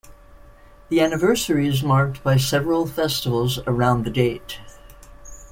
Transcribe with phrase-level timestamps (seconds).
[0.89, 4.57] The anniversary is marked by several festivals around the date.